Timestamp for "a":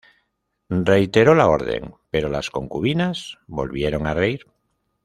4.07-4.15